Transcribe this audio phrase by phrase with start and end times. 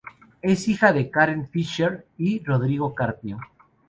[0.41, 3.37] Es hija de Karen Fischer y Rodrigo Carpio.